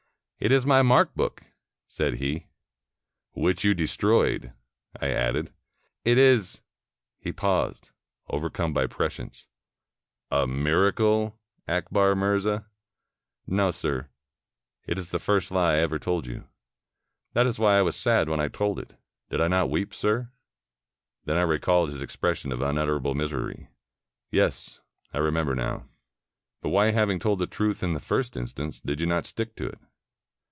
[0.43, 1.43] "It is my mark book,"
[1.87, 2.47] said he.
[3.33, 4.51] "Which you destroyed,"
[4.99, 5.53] I added.
[6.03, 6.61] "It is
[7.23, 7.91] —"He paused,
[8.27, 9.45] overcome by prescience.
[10.31, 12.65] "A miracle, Akbar Mirza?""
[13.45, 14.09] No, sir;
[14.87, 16.47] it is the first lie I ever told you.
[17.33, 18.99] That is why I was sad when I told it.
[19.29, 20.31] Did I not weep, sir?"
[21.25, 23.69] Then I recalled his expression of unutterable misery.
[24.31, 24.79] "Yes,
[25.13, 25.87] I remember now.
[26.63, 29.67] But why, having told the truth in the first instance, did you not stick to
[29.67, 29.77] it?"